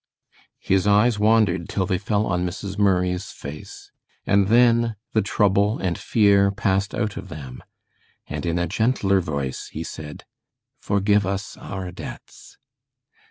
His 0.57 0.87
eyes 0.87 1.19
wandered 1.19 1.69
till 1.69 1.85
they 1.85 1.99
fell 1.99 2.25
on 2.25 2.43
Mrs. 2.43 2.75
Murray's 2.75 3.31
face, 3.31 3.91
and 4.25 4.47
then 4.47 4.95
the 5.13 5.21
trouble 5.21 5.77
and 5.77 5.95
fear 5.95 6.49
passed 6.49 6.95
out 6.95 7.17
of 7.17 7.29
them, 7.29 7.63
and 8.25 8.43
in 8.43 8.57
a 8.57 8.65
gentler 8.65 9.19
voice 9.21 9.67
he 9.67 9.83
said: 9.83 10.25
"Forgive 10.79 11.23
us 11.27 11.55
our 11.55 11.91
debts." 11.91 12.57